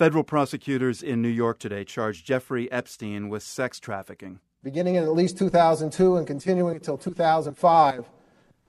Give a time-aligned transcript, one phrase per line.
[0.00, 4.40] Federal prosecutors in New York today charged Jeffrey Epstein with sex trafficking.
[4.62, 8.06] Beginning in at least 2002 and continuing until 2005,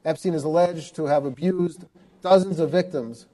[0.04, 1.86] Epstein is alleged to have abused
[2.22, 3.28] dozens of victims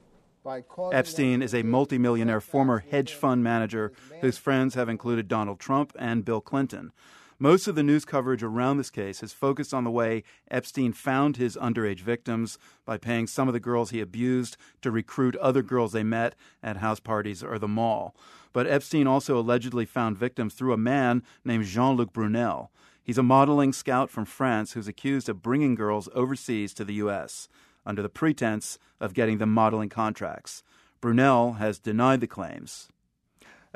[0.92, 6.24] Epstein is a multimillionaire former hedge fund manager whose friends have included Donald Trump and
[6.24, 6.92] Bill Clinton.
[7.40, 11.36] Most of the news coverage around this case has focused on the way Epstein found
[11.36, 15.92] his underage victims by paying some of the girls he abused to recruit other girls
[15.92, 16.34] they met
[16.64, 18.16] at house parties or the mall.
[18.52, 22.72] But Epstein also allegedly found victims through a man named Jean Luc Brunel.
[23.04, 27.48] He's a modeling scout from France who's accused of bringing girls overseas to the U.S.
[27.86, 30.64] under the pretense of getting them modeling contracts.
[31.00, 32.88] Brunel has denied the claims.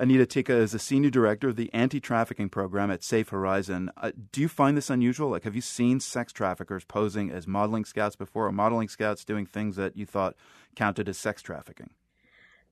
[0.02, 3.88] Anita Teekah is the senior director of the anti trafficking program at Safe Horizon.
[3.96, 5.30] Uh, do you find this unusual?
[5.30, 9.46] Like, have you seen sex traffickers posing as modeling scouts before, or modeling scouts doing
[9.46, 10.34] things that you thought
[10.74, 11.90] counted as sex trafficking?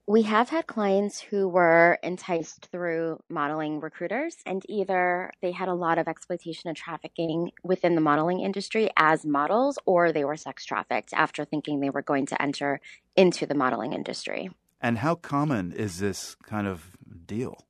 [0.08, 5.74] We have had clients who were enticed through modeling recruiters, and either they had a
[5.74, 10.64] lot of exploitation and trafficking within the modeling industry as models, or they were sex
[10.64, 12.80] trafficked after thinking they were going to enter
[13.14, 14.50] into the modeling industry.
[14.80, 17.66] And how common is this kind of deal?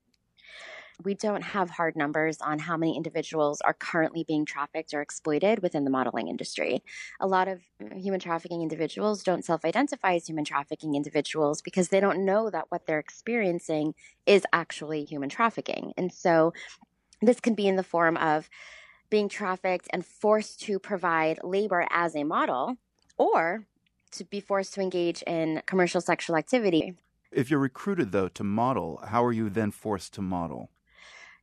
[1.03, 5.63] We don't have hard numbers on how many individuals are currently being trafficked or exploited
[5.63, 6.83] within the modeling industry.
[7.21, 7.63] A lot of
[7.97, 12.67] human trafficking individuals don't self identify as human trafficking individuals because they don't know that
[12.69, 13.95] what they're experiencing
[14.27, 15.95] is actually human trafficking.
[15.97, 16.53] And so
[17.23, 18.51] this can be in the form of
[19.09, 22.77] being trafficked and forced to provide labor as a model
[23.17, 23.67] or
[24.13, 26.95] to be forced to engage in commercial sexual activity.
[27.33, 30.71] If you're recruited, though, to model, how are you then forced to model?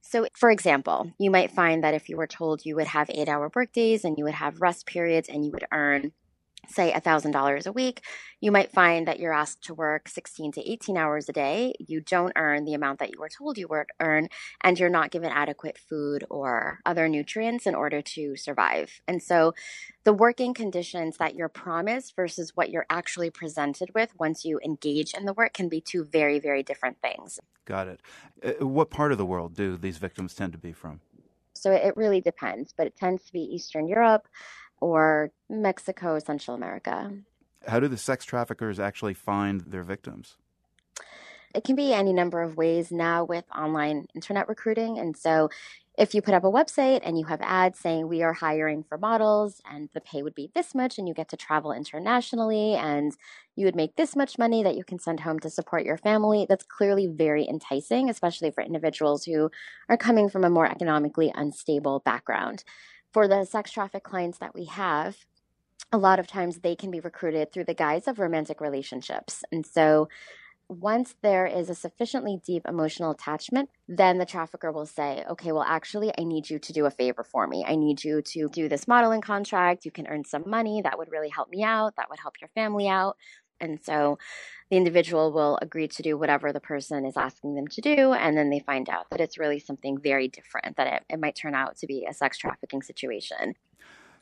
[0.01, 3.27] So, for example, you might find that if you were told you would have eight
[3.27, 6.11] hour workdays and you would have rest periods and you would earn
[6.69, 8.01] say $1,000 a week,
[8.39, 11.73] you might find that you're asked to work 16 to 18 hours a day.
[11.79, 14.29] You don't earn the amount that you were told you would earn,
[14.61, 19.01] and you're not given adequate food or other nutrients in order to survive.
[19.07, 19.53] And so
[20.03, 25.13] the working conditions that you're promised versus what you're actually presented with once you engage
[25.13, 27.39] in the work can be two very, very different things.
[27.65, 28.01] Got it.
[28.43, 31.01] Uh, what part of the world do these victims tend to be from?
[31.53, 34.27] So it really depends, but it tends to be Eastern Europe
[34.79, 37.11] or Mexico, Central America.
[37.67, 40.37] How do the sex traffickers actually find their victims?
[41.55, 44.99] It can be any number of ways now with online internet recruiting.
[44.99, 45.49] And so
[45.97, 48.99] if you put up a website and you have ads saying we are hiring for
[48.99, 53.13] models and the pay would be this much and you get to travel internationally and
[53.55, 56.45] you would make this much money that you can send home to support your family,
[56.47, 59.49] that's clearly very enticing, especially for individuals who
[59.89, 62.63] are coming from a more economically unstable background
[63.13, 65.17] for the sex traffic clients that we have,
[65.91, 69.43] a lot of times they can be recruited through the guise of romantic relationships.
[69.51, 70.09] And so
[70.69, 75.63] once there is a sufficiently deep emotional attachment, then the trafficker will say, okay, well,
[75.63, 77.63] actually, I need you to do a favor for me.
[77.65, 79.85] I need you to do this modeling contract.
[79.85, 80.81] You can earn some money.
[80.81, 81.95] That would really help me out.
[81.95, 83.15] That would help your family out.
[83.59, 84.17] And so
[84.69, 88.13] the individual will agree to do whatever the person is asking them to do.
[88.13, 91.35] And then they find out that it's really something very different, that it, it might
[91.35, 93.55] turn out to be a sex trafficking situation.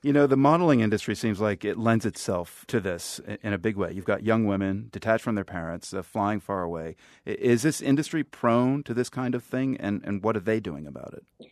[0.04, 3.76] You know, the modeling industry seems like it lends itself to this in a big
[3.76, 3.92] way.
[3.92, 6.96] You've got young women detached from their parents, uh, flying far away.
[7.26, 10.86] Is this industry prone to this kind of thing, and, and what are they doing
[10.86, 11.48] about it?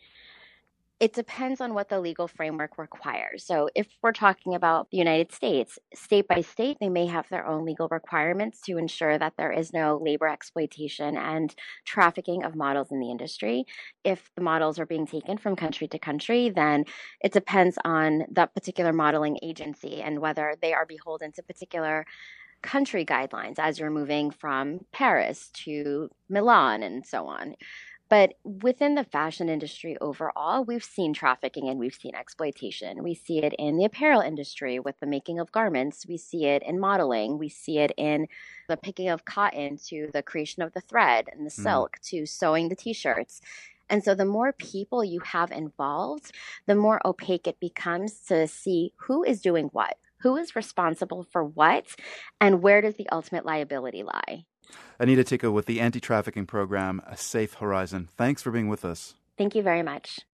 [1.04, 3.44] It depends on what the legal framework requires.
[3.44, 7.46] So, if we're talking about the United States, state by state, they may have their
[7.46, 11.54] own legal requirements to ensure that there is no labor exploitation and
[11.84, 13.66] trafficking of models in the industry.
[14.02, 16.86] If the models are being taken from country to country, then
[17.20, 22.06] it depends on that particular modeling agency and whether they are beholden to particular
[22.62, 27.56] country guidelines as you're moving from Paris to Milan and so on.
[28.08, 33.02] But within the fashion industry overall, we've seen trafficking and we've seen exploitation.
[33.02, 36.06] We see it in the apparel industry with the making of garments.
[36.06, 37.38] We see it in modeling.
[37.38, 38.28] We see it in
[38.68, 41.62] the picking of cotton to the creation of the thread and the mm.
[41.62, 43.40] silk to sewing the t shirts.
[43.88, 46.32] And so the more people you have involved,
[46.66, 51.44] the more opaque it becomes to see who is doing what, who is responsible for
[51.44, 51.86] what,
[52.40, 54.44] and where does the ultimate liability lie.
[54.98, 58.08] Anita Teekah with the anti trafficking program, A Safe Horizon.
[58.16, 59.14] Thanks for being with us.
[59.36, 60.20] Thank you very much.